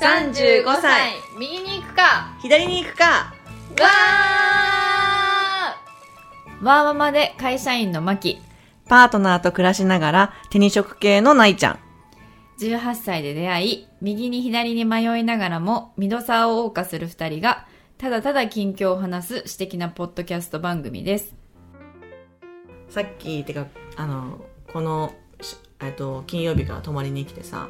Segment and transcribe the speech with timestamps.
[0.00, 1.14] 35歳。
[1.36, 2.36] 右に行くか。
[2.40, 3.04] 左に行くか。
[3.04, 6.64] わー。
[6.64, 8.38] わーママで会社員のマキ。
[8.88, 11.78] パートナーと暮らしながら手に職系のないちゃん。
[12.60, 17.66] 18歳で出会い右に左に迷いながらもミドサーを謳歌する2人が
[17.98, 21.34] ただただ近況を話す私的なポッドキャスト番組です。
[22.88, 27.68] さっき、てか、あの、この、しえっと、金曜日から泊まりに来てさ、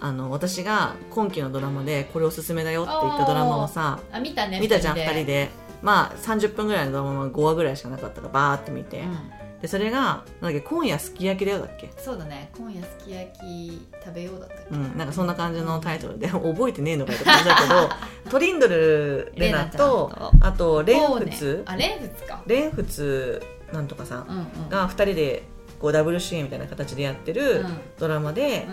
[0.00, 5.48] あの、私が今期のドラマでこれおすすめだよって言ったドラマをさ、あ見たね見たじゃん、二二人で。
[5.82, 9.00] まあ、30分ぐらいのドラマは5話ぐらいしかなかったから、バーって見て。
[9.00, 9.60] うん。
[9.60, 11.90] で、それが、なんだっけ、今夜すき焼きだよだっけ？
[11.98, 12.50] そうだね。
[12.56, 14.74] 今夜すき焼き食べようだったっけ？
[14.74, 17.88] うん、なんかそんな感じのタイトルで覚えてねえのかよって感じだけど
[18.30, 20.10] トリンドル・レナと。
[20.40, 22.42] あとレンフツ、あレンフツか。
[22.46, 23.42] レンフツ
[23.72, 24.68] なんとかさんうんうん。
[24.68, 25.44] が2人で
[25.80, 28.66] こうダブル主演みたいな形でやってるうんドラマで、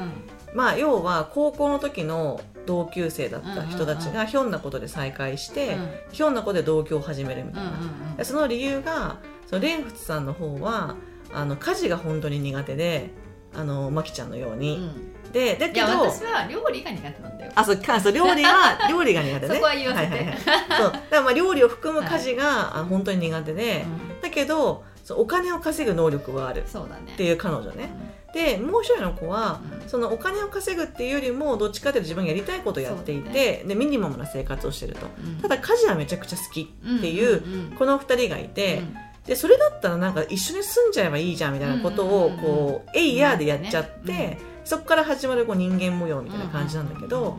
[0.54, 5.90] まあ要は高校の時の同級生だった人たちがひょんなことで再会して、うん。
[6.12, 7.70] ひょんなことで同居を始めるみうんうんた
[8.16, 10.96] いな、その理由がそのレンフツさんの方は
[11.34, 13.10] あの家事が本当に苦手で
[13.54, 15.32] あのマキちゃんのように、うん。
[15.32, 17.52] でだけど私は料理が苦手なんだよ。
[17.56, 18.00] あそうか。
[18.00, 19.54] そう料理は料理が苦手ね。
[19.56, 20.14] そこは言わせて。
[20.16, 20.92] はいはいはい、そう。
[20.92, 23.86] だからまあ料理を含む家事が、あ本当に苦手で、
[24.20, 27.12] うだけどそうお金を稼ぐ能力はあるんそうだね。
[27.14, 27.90] っていう彼女ね、
[28.34, 35.06] でもう一人の子は、うんそのお金を稼ぐっていうよりもどっちかというと自分がやりたいことをやっていて、でミニマムな生活をしてると。
[35.24, 35.36] うん。
[35.38, 38.96] ただ家事はめちゃくちゃ好きっていう、んんんこの二人がいて、うん。
[39.28, 42.40] でそれだったらなんか一緒に住んじゃえばいいじゃんみたいなことをうんうんうん。
[42.40, 44.40] うんこうえいやーでやっちゃって、うんね。
[44.66, 47.38] そこから始まるこう人間模様みたいな感じなんだけど、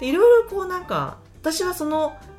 [0.00, 2.33] いろいろこうなんか私はそのう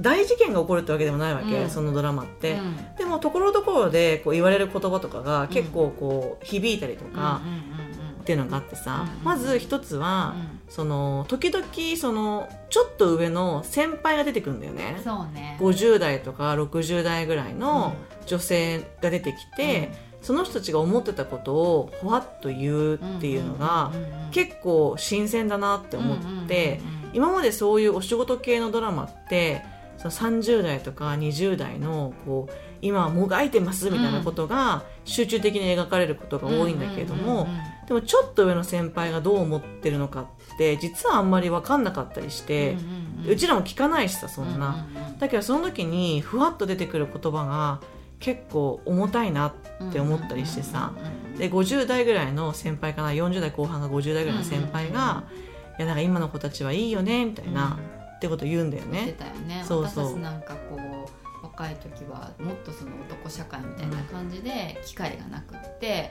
[0.00, 1.70] 大事件が起こるってわけでもないわけ、うん。
[1.70, 2.76] そのドラマって、うん。
[2.96, 7.88] でもところどころでこう言われる言葉とかが結構こう響いたりとかうんうんうん
[8.20, 10.60] っていうのがあってさ、うんまず一つは、うん。
[10.68, 11.64] その時々
[11.96, 15.00] そのちょっと上の先輩が出てくるんだよね。
[15.02, 15.56] そうね。
[15.60, 17.94] 50代とか60代ぐらいの
[18.26, 19.90] 女性が出てきて、
[20.20, 23.92] その人たちが思ってたことをほわっと言うっていうのが
[24.30, 26.80] 結構新鮮だなって思って、
[27.12, 29.62] 今までそういうお仕事系のドラマって
[29.98, 37.48] その30代とか20代のこう今はもがいてますみたいなことが集中的に描かれることが多いんだけれども、
[37.88, 40.26] でもちょっと上の先輩がどう思ってるのかっ
[40.58, 42.76] て実はあんまり分かんなかったりして、
[43.26, 44.86] うちらも聞かないしさそんな、
[45.18, 47.80] だけどその時にふわっと出てくる言葉が
[48.20, 50.92] 結構重たいなって思ったりしてさ、
[51.38, 55.47] で50代ぐらいの先輩かな40代後半が50代ぐらいの先輩が「い
[55.78, 57.78] やなんか今の子たちはいいよね」みたいな、
[58.16, 59.16] ってこと言うんだよね。
[59.46, 59.64] ね。
[59.66, 60.18] そうそう。
[60.18, 66.10] なんかこう若い時はもっとその男社会みたいな感じで機会がなくって、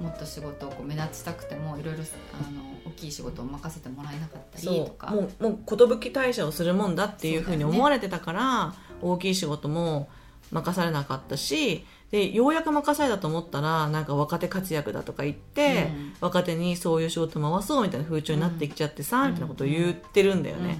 [0.00, 5.10] もっと仕事をこう目立ちたくてもいろいろあの大きい仕事を任せてもらえなかったりとか。
[5.12, 5.76] もうもう寿
[6.10, 10.08] 退社をするもんだっていうふうに思われてたから、大きい仕事も
[10.50, 16.14] 任されなかったしでようやく任されたと思ったらなんか若手活躍だとか言って、うん。
[16.20, 20.78] 若手にそういう仕事回そうみたいな風潮になってきちゃってさ、みたいなことを言ってるんだよね、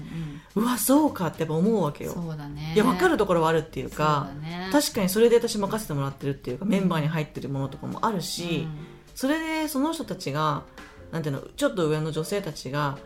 [0.55, 2.71] うわそうかってやっぱ思うわけよ、そうだね。
[2.73, 4.69] いや分かるところはあるっていうかね。
[4.71, 8.65] 確かにそれで私任せてもらってるっていうかメンバーに入ってるものとかもあるし、
[9.13, 10.63] それでその人たちが
[11.11, 12.97] なんていうのちょっと上の女性たちが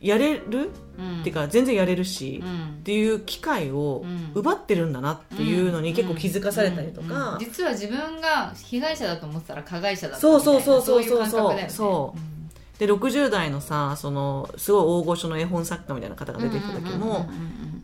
[0.00, 1.20] やれる、うん。
[1.20, 2.78] っていうか全然やれるし、うん。
[2.80, 4.32] っていう機会をうん。
[4.34, 7.14] 奪ってるんだなっていうのに結構気づかされたりとうんうん。
[7.14, 7.38] か、うん。
[7.38, 10.62] 実は自分が被害者だと思ってたら加害者だったそうみたいな。
[10.62, 12.38] そうそうそうそういうそう。
[12.78, 17.28] で60代のさそのすごい大御所の絵本作家みたいな方が出てきた時も、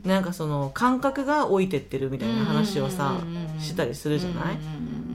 [0.04, 3.16] なんかその感覚が老いてってるみたいな話をさ、
[3.58, 4.58] したりするじゃない、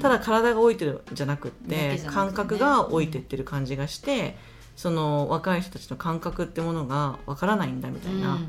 [0.01, 4.35] ただ体が老いてるんじゃなくって感覚が老いてってる感じがして、
[4.79, 8.39] その若い人たちの感覚ってものがわからないんだみたいな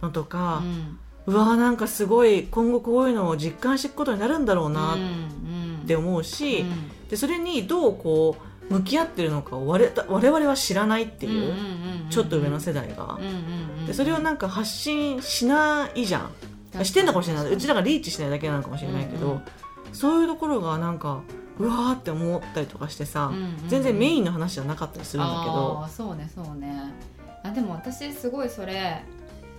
[0.00, 0.62] のとか、
[1.26, 6.64] うわーなんかすごい今後こういうのを実感していくことになるんだろうなって思うし、
[7.10, 8.38] でそれにどうこ
[8.70, 11.52] う向き合ってるのかを我々我々は知らないっていう、
[12.08, 13.18] ちょっと上の世代が、
[13.86, 16.30] でそれをなんか発信しないじゃ
[16.74, 16.84] ん。
[16.86, 17.52] してんのかもしれない。
[17.52, 19.42] うちらがリーチしないだけなのかもしれないけど、うんうん。
[19.92, 21.20] そういうところがなんか
[21.58, 23.32] うわーって思ったりとかしてさ、
[23.68, 26.72] 全然メインの話じゃなかったりするんだけど、そうねそうね。
[27.42, 29.02] あでも私すごいそれ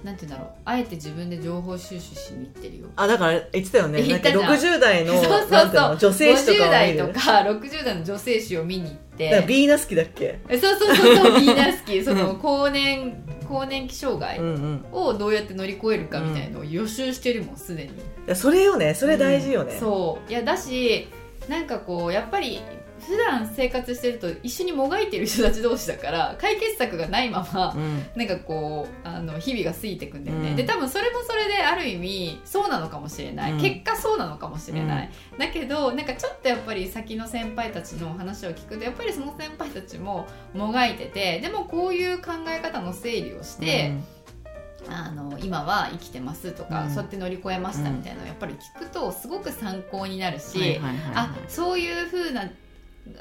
[0.03, 0.55] なんて言うんだろう。
[0.65, 2.87] あえて自分で情報収集しに行ってるよ。
[2.95, 4.03] あだから言ってたよね。
[4.03, 4.53] 言ったじゃん。
[4.53, 5.97] 60代の そうそうそう。
[5.97, 9.29] 女性誌とか50を見代るとか60代の女性誌を見に行って。
[9.31, 10.39] だからビーナスキだっけ？
[10.49, 11.93] えそうそうそうそう ビーナスキ。
[11.93, 14.85] ーその更年更年期障害うんうん。
[14.91, 17.89] をどうやって乗り越えるかみたいのを予習してるもんすでに。
[17.89, 17.91] い
[18.27, 18.93] やそれよね。
[18.93, 20.29] それ大事よね、そう。
[20.31, 21.07] いやだし
[21.47, 22.61] なんかこうやっぱり
[22.99, 28.05] 普段生活してると一緒にもがいてる人たち同士だから解決策がないまま、うん。
[28.15, 30.55] なんかこうあの日々が過ぎていくんだよね、うん。
[30.55, 33.61] で多分それもそれである意味そうなのかもしれない、うん。
[33.61, 43.93] 結果そうなのかもしれない、だけどなんかちょっとやっぱり先の先輩たちの話を聞くとやっぱりその先輩たちももがいててでもこういう考え方の整理をして、
[44.89, 46.89] あの今は生きてますとか、うん。
[46.89, 50.79] そうやって乗り越えましたみたいなのをやっぱり聞くとすごく参考になるし、
[51.13, 52.49] あそういう風な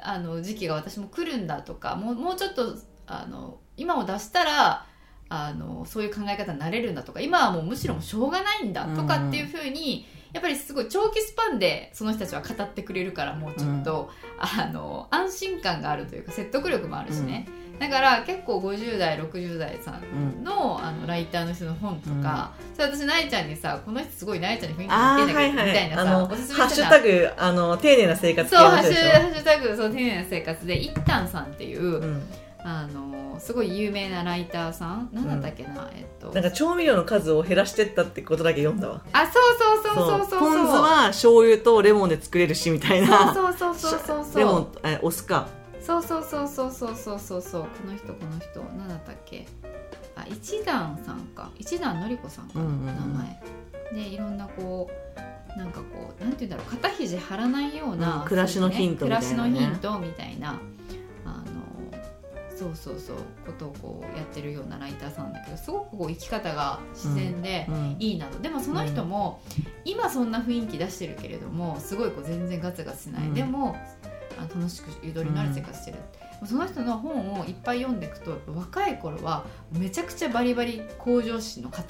[0.03, 2.77] あの時期が私も来るんだとかもうもうちょっと
[3.07, 4.87] あの今を出したら
[5.29, 17.49] あのそういう考え方になれるんだとか今はもうむしろしょうがないんだとかっていう風に、やっぱりすごい長期スパンでその人たちは語ってくれるからもうちょっと、あの安心感があるというか説得力もあるしね、
[17.79, 32.23] だから結構50代60代さんの,、あのライターの人の本とか、それ私なえちゃんにさこの人すごいなえちゃんに雰囲気似てんみたいなさおすすめハッシュタグあの丁寧な生活そうハッシュタグそう丁寧な生活で一旦さんっていう、うん。
[32.69, 36.33] あのすごい有名なライターさんなんだったっけな、えっと。
[36.33, 39.03] なんか調味料の数を減らしてったってことだけ読んだわ。
[39.13, 43.33] あそうそうそうそうそうポン酢は醤油とレモンで作れるしみたいな。
[43.33, 44.39] そうそうそうそうそう。
[44.39, 45.49] レモンえお酢か
[45.87, 47.41] そうそうそうそうそうそうそう。
[47.41, 48.61] そうこの人この人。
[48.77, 49.47] 何だったっけ？
[50.17, 51.51] あ一段さんか。
[51.57, 52.59] 一段のりこさんか。
[52.59, 52.87] な、うんうんうん。
[52.87, 53.43] 名前。
[53.95, 54.91] でいろんなこ
[55.55, 56.71] うなんかこうなんて言うんだろう。
[56.73, 59.27] 肩肘張らないような、うん暮らしのヒントみたいなね。
[59.27, 60.61] 暮らしのヒントみたいな。
[61.25, 63.17] あのそうそうそう。
[63.47, 68.41] ことをこうやってるようなライターさんだけどすごくこう生き方が自然で、うんいいなと。
[68.41, 69.41] でもその人も、
[69.85, 73.35] 今そんな雰囲気出してるけれどもすごいこう全然ガツガツしない、うん。
[73.35, 73.77] でも
[74.39, 75.99] あ楽しくゆとりのある生活してる、
[76.45, 81.89] その人の本をいっぱい読んでいくと若い頃はめちゃくちゃバリバリ向上心の塊み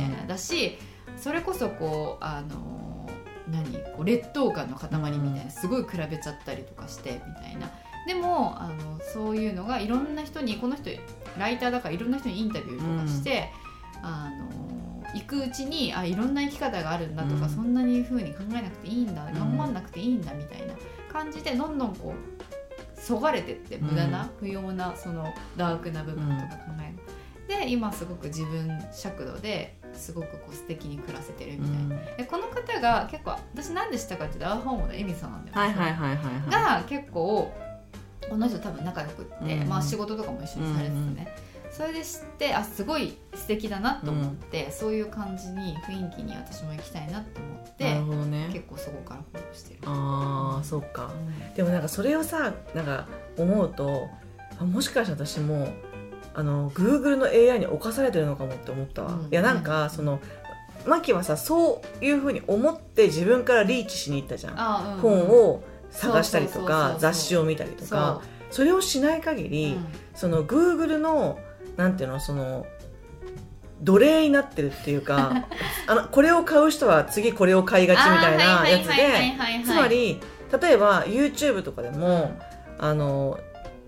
[0.00, 0.78] たいな、だし
[1.16, 3.08] それこそこうあの
[3.50, 3.78] 何？
[3.96, 7.70] こう劣等感の塊みたいなすごい比べちゃったりとかしてみたいな。
[8.06, 10.88] でもあのそういうのがいろんな人にこの人
[11.38, 13.50] ライターだからいろんな人にインタビューとかして、
[14.02, 14.48] あの
[15.14, 17.50] 行くうちにあいろんな生き方があるんだとか、うん。
[17.50, 20.74] そんなに風に考えなくていいんだ、ん頑張んなくていいんだみたいな
[21.12, 26.92] 感じでどんどんこうそがれてって無駄な、不要なそのダークな部分とか考え
[27.52, 36.82] る、で今すごく自分尺度ですごくこう素敵に暮らせてるみたいな、でこの方が結構私なんでしたかっていうとアーハーモのエミさんなんだよねはいはいはいはいはい。
[36.82, 37.52] が結構
[38.28, 39.68] この人多分仲良くって、うん。
[39.68, 41.34] まあ、仕事とかも一緒にされててね、
[41.70, 48.50] それで知ってあすごい素敵だなと思って、そういう感じに雰囲気に私も行きたいなと思ってなるほどね。
[48.52, 49.80] 結構そこからフォローしてる。
[49.84, 51.12] ああそっか。
[51.12, 51.54] うん。
[51.54, 53.06] でもなんかそれをさなんか
[53.36, 54.08] 思うと
[54.58, 55.68] あもしかしたら私も
[56.34, 59.26] あの Google の AI に侵されてるのかもって思ったわ、うん。
[59.26, 60.20] いやなんかその
[60.86, 68.20] マキはさそういうふうに思って自分からリーチしに行ったじゃん、あうん本を探したりとか雑誌を見たりとか。
[68.50, 69.86] それをしない限うり、ん。
[70.14, 71.38] その Google の
[71.76, 72.66] なんていうのその
[73.80, 75.46] 奴隷になってるっていうか
[75.86, 80.20] あのこれを買う人は次これを買いがちみたいなやつでつまり
[80.60, 82.32] 例えば YouTube とかでも、
[82.78, 83.38] あの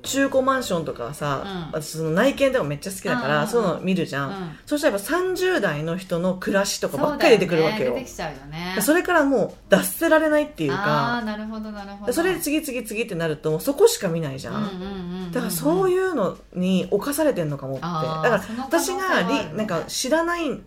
[0.02, 1.81] 中古マンションとかはさ、うん。
[1.81, 3.49] 私その内見とかめっちゃ好きだから、うんうんうん。
[3.49, 4.58] そういうの見るじゃん、うん。
[4.67, 7.91] そしたらやっぱ30代の人の暮らしとかばっかり出てくるわけよ。
[7.91, 8.00] ね。
[8.00, 8.76] 出てきちゃうよね。
[8.81, 12.12] それからもう脱せられないっていうあかあなるほどなるほど。
[12.12, 17.83] それで次々次ってなるとそこしか見ないじゃん、だからそういうのに侵されてんのかもって。
[17.83, 19.49] だから私がはあるね。
[19.52, 20.61] りなんか知らない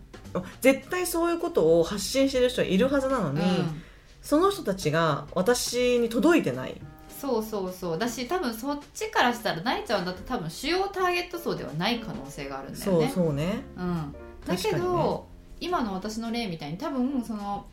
[0.61, 3.81] 絶対そういうことを発信してる人はいるはずなのに、うん。
[4.21, 6.79] その人たちが私に届いてない
[7.23, 7.97] そうそうそう。
[7.97, 13.63] だし多分そっちからしたらなえちゃんだって多分主要ターゲット層ではない可能性があるんだよそうねそうね。
[13.77, 14.15] うん、
[14.45, 15.65] だけど、ね。
[15.65, 17.65] 今の私の例みたいに多分その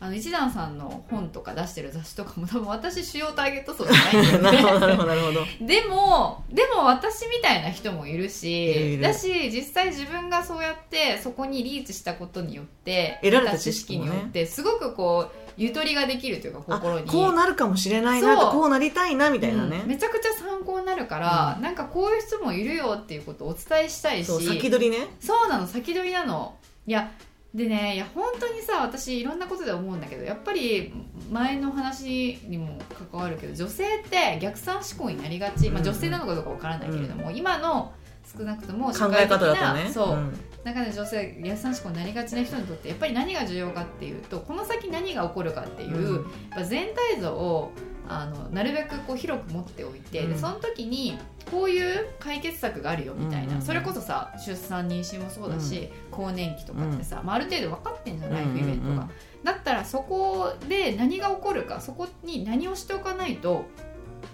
[0.00, 4.62] あの一段さんの本とか出してる雑誌とかも多分私主要ターゲット層じゃないんだよね。
[4.62, 5.40] ど なるほどなるほど。
[5.60, 17.06] でもでも私みたいな人もいるしだし実際自分がそうやってそこにリーチしたことによって得られた得知識によってすごくこうゆとりができるというかあ心に。
[17.06, 19.80] こうなるかもしれないなとこうなりたいなみたいなね。
[19.82, 24.30] うん、めちゃくちゃ参考になるから、なんかこういう人もいるよっていうことをお伝えしたいし。
[24.30, 25.08] 先取りね。
[25.20, 26.56] そうなの先取りなの。
[26.86, 27.10] いや
[27.54, 30.92] でねいや本当にさ私いろんなことで思うんだけどやっぱり
[31.30, 32.78] 前の話にも
[33.12, 37.92] 関わるけど女性って逆算思考になりがち、まあ、うん女性なのかどうかわからないけれども、今の
[38.36, 39.88] 少なくとも考え方だとね。
[39.92, 46.14] そう、ん中で女性逆算思考になりがちな人にとってやっぱり何が重要かっていうとこの先何が起こるかっていう、うん。
[46.14, 46.24] やっ
[46.56, 47.72] ぱ全体像を
[48.06, 50.32] あのなるべくこう広く持っておいて、うん。
[50.32, 51.18] でその時に
[51.50, 53.62] こういう解決策があるよみたいな、うん。
[53.62, 59.10] それこそさ出産妊娠もそうだし、更年期とかってさ、まあ、ある程度分かってんじゃない、ライフイベントが、うんうんうん
[59.44, 63.66] だったらそこで何が起こるかそこに何をしておかないと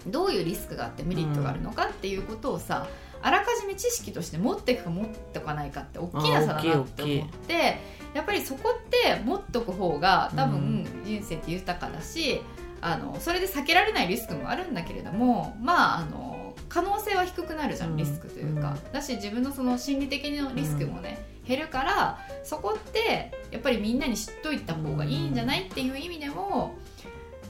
[0.07, 2.87] どういうリスクがあってメリットがあるのかっていうことをさ、
[3.23, 8.01] あらかじめ知識として持っていくか持っておかないかって大きな差だなって思って。
[8.15, 12.43] やっぱりそこって持っとく方が多分人生って豊かだし、
[12.81, 26.75] あのそれで避けられないリスクもあるんだけれどもまああの可能性は低くなるじゃんリスクというか、だし自分のその心理的なリスクもね、減るからそこってやっぱりみんなに知っといた方がいいんじゃないっていう意味でも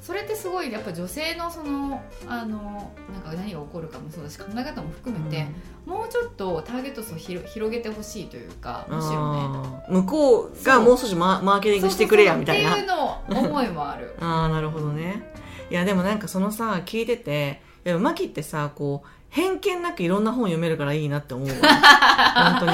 [0.00, 5.46] それってすごいやっぱ女性のそのあのなんか何が起こるかもそうだし考え方も含めて、
[5.86, 9.82] うん、もうちょっとターゲット層を広げてほしいというかむしろね。
[9.90, 12.72] 向こうがもう少しママーケティングしてくれやみたいな。
[12.72, 14.16] っていうの思いもある。
[14.20, 15.32] ああなるほどね。
[15.70, 21.54] いやでもなんかそのさ聞いてていやマキってさこう偏見なくいろんな本読めるからいいなって思うわ。
[22.58, 22.72] 本当に。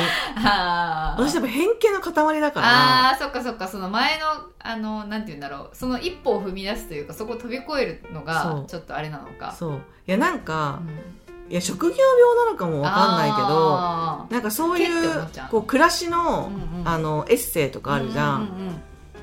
[1.19, 2.67] 私やっぱ偏見の塊だから。
[2.67, 3.69] ああそっかそっか。
[3.69, 4.25] その前の
[4.59, 5.77] あのなんて言うんだろう。
[5.77, 9.53] その一歩を踏み出すというかそこを飛び越えるのがちょっとあれなのか。
[9.53, 9.73] そう。
[9.75, 11.53] いやなんか、うん。
[11.53, 18.35] いや職業病なのかもわかんないけどなんかそういうこう暮らしのうんうん、あのエッセイとかあるじゃん。
[18.35, 18.83] うんうんうん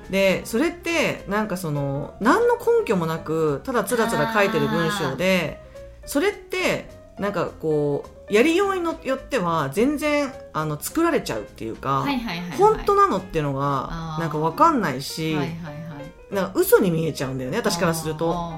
[0.09, 5.63] でそれってなんかその何の根拠もなくただつらつら書いてる文章で
[6.05, 16.01] それってなんかこうやりようによっては全然あの作られちゃうっていうか、はいはいはいはい、本当なのっていうのがなんか分かんないし、はいはいは
[16.31, 18.53] い、なんか嘘に見えちゃうんだよね私からすると。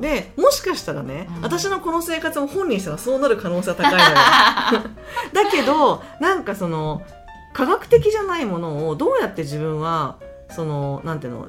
[0.00, 4.14] でもしかしたらね、うん、私のこの生活も本人したらそうなる可能性は高いのよ。
[5.32, 7.02] だけどなんかその
[7.52, 10.16] 科学的じゃないものをどうやって自分は
[10.50, 11.48] そのなんていうの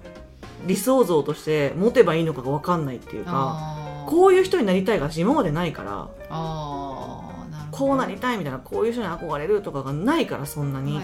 [0.65, 3.78] 理想像として持てばいいのかが分かんないっていうか。
[4.09, 10.99] こういう人になりたいが今までないからあなこうなりたいみたいなこういう人に憧れるとかがないからそんなに、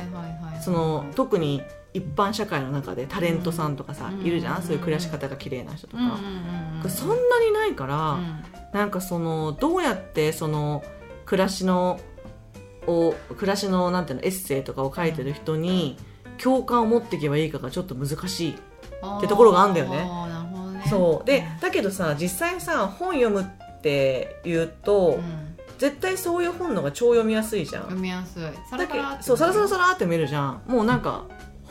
[0.60, 1.62] その特に
[1.94, 6.04] 一般社会の中でタレントさんとかさ、うん、いるじゃん、そういう暮らし方が綺麗な人とか、
[6.84, 8.44] うん、そんなにないから、うん、
[8.74, 10.84] なんかそのどうやってその
[11.28, 12.00] 暮らしの
[12.88, 15.96] を暮らしのなんていうのエッセイとかを書いてる人に
[16.42, 20.10] 共感を持っていけばいいかがちょっと難しいってところがあるんだよね。
[20.90, 21.26] そう。
[21.26, 27.84] でだけどさ実際さ本読むって言うと、うん、絶対そういう本のが超読みやすいじゃん。
[27.84, 28.44] 読みやすい。
[28.70, 30.62] サラサラそうサラサラサラって見るじゃん。
[30.68, 31.26] もうなんか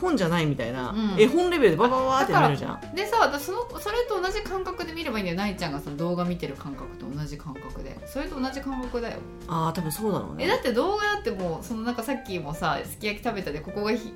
[0.05, 9.19] 本じゃないみたいな、うん、絵本レベルでバババって見るじゃんでさそのそれと同じ感覚で見ればいいんだよないちゃんがその動画見てる感覚と同じ感覚でそれと同じ感覚だよ
[9.49, 14.13] ああ多分そうだろうねえだって動画だってもうそのなんかさっきもさすき焼き食べたでここがひ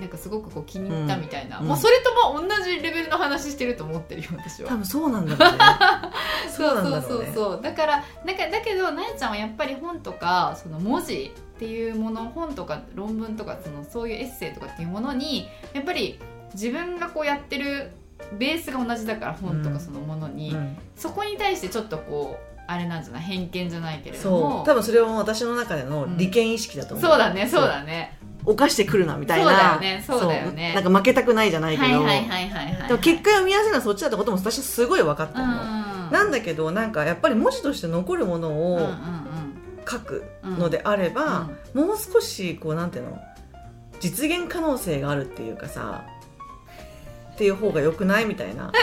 [0.00, 4.68] なんかすごくこう気に入ったみたいな、うん、もうそれとも同じレベルの話してると思ってるよ私は。
[4.70, 5.58] 多分そうなんだろうね。
[6.50, 7.62] そうそうそうそう。
[7.62, 16.18] だからなんかだけどなやちゃんはやっぱり本とかその文字っていうもの本とか論文とかそのそういうエッセイとかっていうものにやっぱり
[16.54, 17.92] 自分がこうやってる
[18.38, 20.56] ベースが同じだから本とかそのものに、うん。
[20.56, 23.22] うん、そこに対してちょっとこうあれなんじゃない？
[23.22, 24.62] 偏見じゃないけれども。
[24.64, 29.50] 多分それは私の中での利権意識だと思う、うん、そうだねそうだね犯してくるなみたいな。
[29.50, 30.74] そうだよねそうだよね。
[30.74, 35.54] なんか負けたくないじゃないけど、はいはいはいはいはい、でも結果読みやすいのはそっちだってことも私はすごい分かってるの、
[36.10, 38.90] なんだけどなんかやっぱり文字として残るものを
[39.88, 43.20] 書くのであれば、もう少しこうなんていうの？
[44.00, 46.04] 実現可能性があるっていうかさ
[47.34, 48.72] っていう方がよくないみたいな。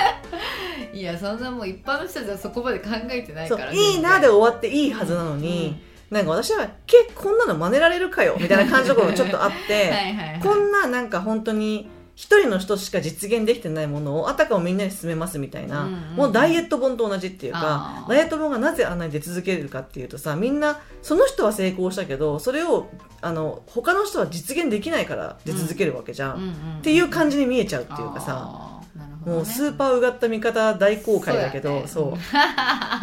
[0.94, 9.94] いやそんなもう一般の人たちはそこまで考えてないからいいなで終わっていいはずなのに、なんか私は結こんなの真似られるかよみたいな感じのことがちょっとあって
[10.42, 22.90] こんななんか本当に一人の人しか実現できてないものをあたかもみんなに進めますみたいな、うんうん、もうダイエット本と同じっていうかダイエット本がなぜあんなに出続けるかっていうとさみんなその人は成功したけどそれを
[23.22, 28.79] あの他の人は実現できないから出続けるわけじゃん、うんうんうん、っていう感じに見えちゃうっていうかさ。
[29.26, 32.20] もうスーパーうがった見方大公開だけどそう、ね。
[32.32, 32.38] そ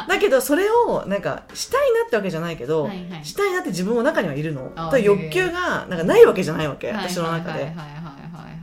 [0.06, 4.72] う、だけどそれをなんかしたいなってわけじゃないけど、はいはい、したいなって自分の中にはいるの。
[4.90, 7.72] と欲求がなんかないわけじゃないわけ私の中で。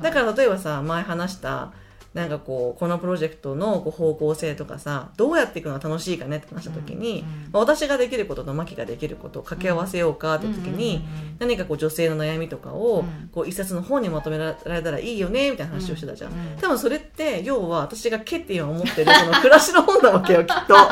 [0.02, 1.72] だから例えばさ前話した
[2.14, 11.04] なんかこうこのプロジェクトのこう方向性とかさどうやっていくのが楽しいかねって話した時に、うんうん、まあ、私ができることとマキができることを掛け合わせようかって時に、
[11.40, 20.76] 何かこう女性の悩みとかをこう一冊の本にまとめられたらいいよねみたいな話をしてたじゃん、多分それって要は私がけって今思ってるその暮らしの本なわけよきっと。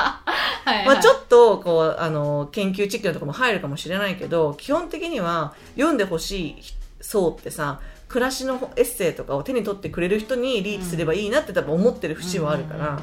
[0.63, 6.55] はい、まあ、ちょっとこうあの研究チックなところも入るかもしれないけど基本的には読んでほしい
[7.01, 7.79] 層ってさ
[8.11, 12.99] 暮らしのエッセイとかを手に取ってくれる人にリーチすればいいなって多分思ってる節はあるから。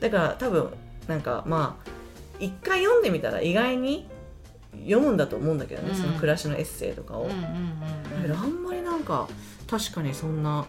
[0.00, 0.70] だから多分
[1.06, 1.90] なんかまあ
[2.40, 4.08] 一回読んでみたら意外に
[4.72, 9.28] 読むんだと思うんだけどね、うん、その暮らしのエッセイとかを、あんまりなんか
[9.68, 10.64] 確かにそんな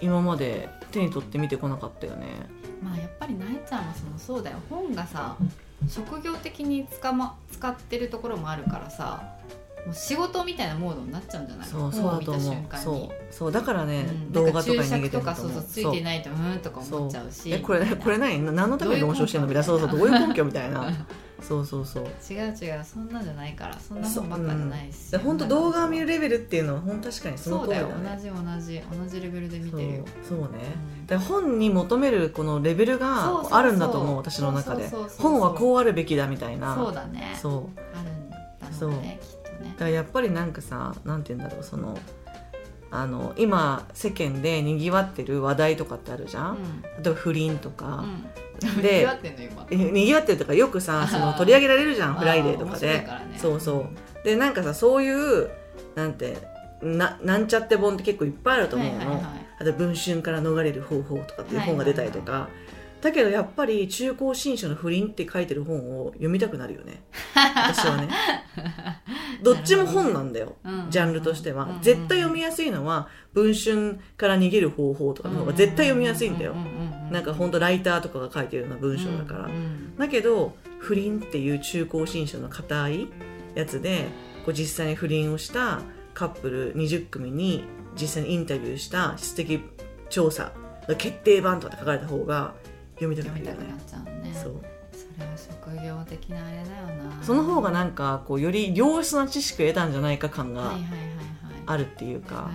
[0.00, 2.26] 今まで手に取って見てこなかったよね。
[2.82, 4.56] まあやっぱりなえちゃんはそのそうだよ。
[4.70, 5.36] 本がさ
[5.86, 9.36] 職業的に使,、ま、使ってるところもあるからさ
[9.86, 11.68] もう仕事みたいなモードになっちゃうんじゃない？
[11.68, 12.42] そうそうだと思う。
[12.76, 13.10] そうに。
[13.30, 14.32] そうだからね、うん。
[14.32, 17.52] 動画とかに逃げてるとそうそうついてないとうんとか思っちゃうし。
[17.52, 18.44] えこれこれ何？
[18.54, 19.46] 何のために論証してんの？
[19.46, 19.64] みたいな。
[19.64, 20.44] そうそうどういう根拠？
[20.44, 20.86] みたいな。
[21.40, 22.04] そうそうそう。
[22.30, 23.78] 違う違うそんなんじゃないから。
[23.80, 25.10] そんな本ばっかじゃないし。
[25.10, 29.94] で本当動画を見るレベルっていうのは本当確かにそのそうだよ通りだね同じ同じ同じレベルで見てる。
[29.98, 30.58] よそうそうね、
[31.00, 31.06] うん。
[31.06, 33.52] で本に求めるこのレベルそうそうがそう。
[33.52, 34.86] あるんだと思う私の中で。
[34.88, 36.74] そうそうそうそう本はこうあるべきだみたいな。
[36.74, 37.38] そうだね。
[37.40, 37.80] そう。
[37.98, 38.36] あるんだ
[38.78, 39.38] ろうねきっとね。
[39.39, 39.39] だ
[39.80, 41.98] からやっぱりなんかさなんて言うんだろうその
[42.90, 48.04] あの今世間でにぎわってる話題とかってあるじゃん、例えば不倫とか、
[48.60, 48.82] うん。
[48.82, 49.66] でにぎわってんの今。
[49.70, 52.86] えにぎわってるとかよくさ その取り上げられるじゃんフライデーとかで。
[52.88, 53.08] ね。
[53.38, 53.86] そうそ
[54.22, 54.24] う。
[54.24, 55.50] でなんかさそういう
[55.94, 56.36] なんて
[56.82, 62.48] ななんちゃって本って結構いっぱいあると思うの、はいはいはいあと文春から逃れる方法とかっていう本が出たりとか、
[63.00, 67.02] だけどやっぱり中公新書の不倫って書いてる本を読みたくなるよね。
[67.34, 68.08] 私はね。
[69.42, 70.56] どっちも本なんだよ。
[70.64, 70.86] うん。
[70.90, 76.54] ジャンルとしては、絶対読みやすいのは文春から逃げる方法とかの方が絶対読みやすいんだよ、
[77.10, 79.52] なんか本当ライターとかが書いてるような文章だから、うん。
[79.52, 79.96] うん。
[79.96, 83.08] だけど不倫っていう中高新書の硬い
[83.54, 84.08] やつで
[84.44, 85.80] こう実際に不倫をした
[86.14, 87.64] カップル20組に
[88.00, 89.60] 実際にインタビューした質的
[90.08, 90.52] 調査
[90.98, 92.54] 決定版とかって書かれた方が
[93.06, 94.32] 読みたくなっちゃうね。
[94.34, 94.62] そう。
[94.92, 96.64] それは職業的なあれだよ
[97.04, 97.22] な。
[97.22, 100.96] その方がなんかこうより良質な知識を得たんじゃないか感がはいはいはいはい。
[101.66, 102.50] あるっていうか、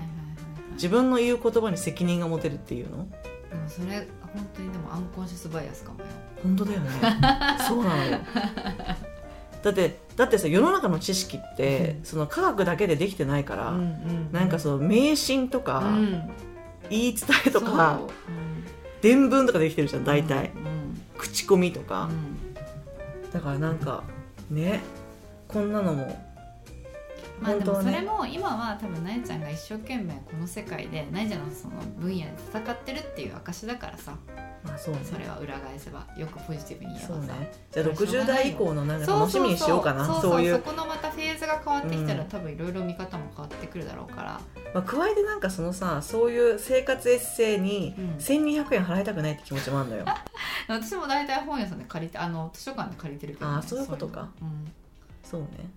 [0.74, 3.08] 自分の言う言葉に責任が持てるっていうの？
[3.50, 6.06] でもそれ本当にでもアンコンシャスバイアスかもよ。
[6.44, 6.90] 本当だよね。
[7.68, 8.20] そうなのよ。
[9.64, 13.74] だってだってさ世の中の知識ってその科学だけでできてないから、
[14.32, 16.30] なんかその迷信とか、うん。
[16.88, 18.10] 言い伝えとかそう
[19.06, 21.00] 伝聞とかできてるじゃん大体、うん。
[21.16, 22.12] 口コミとうか、ん。
[23.32, 24.04] だからなんか
[24.50, 24.82] ね。
[25.48, 26.35] こんなのも
[27.39, 34.15] まあでもそれも今は多分なえちゃんが一生懸命この世界でなえちゃんのその分野で戦ってるっていう証だからさ。
[34.63, 35.02] まあそうね。
[35.04, 37.52] それは裏返せばよくポジティブに言えそうばさね。
[37.71, 40.06] じゃあ60代以降のなんか楽しみにしようかな。
[40.06, 40.56] そうそういう。
[40.56, 42.28] そこのまたフェーズが変わってきたら、うん。
[42.28, 44.41] 多分いろいろ見方も変わってくるだろうから。
[44.74, 48.06] まあ、加えてなんかそのさそういう生活エッセイにうん。
[48.15, 50.06] 1200円払いたくないって気持ちもあるのよ、
[50.67, 54.30] 私も大体本屋さんで借りてあの図書館で借りてるけど、ね、あーそういうことか。
[54.39, 54.71] そううん。
[55.24, 55.69] そうね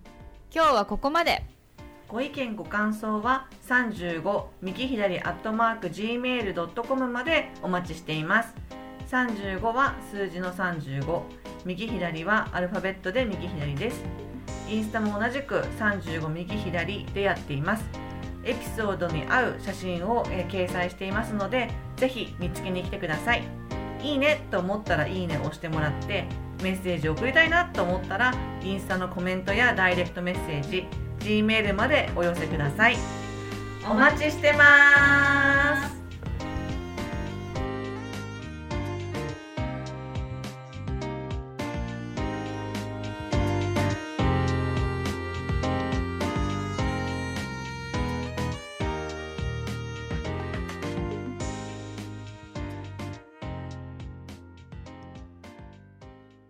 [0.51, 1.43] 今日はここまで。
[2.07, 8.55] ご意見ご感想は35右左アットマーク Gmail.com までお待ちしています。
[9.11, 11.21] 35は数字の35
[11.65, 14.03] 右左はアルファベットで右左です。
[14.67, 17.85] インスタも同じく35右左でやっています。
[18.43, 23.43] エピソードに合う写真を、えー掲載していますのでぜひ見つけに来てください。
[24.01, 26.25] いいねと思ったらいいねを押してもらって
[26.61, 30.87] メッセージを送りたいなと思ったらインスタのコメントやダイレクトメッセージ
[31.19, 32.97] G メールまでお寄せください。
[33.89, 35.98] お待ちしてます。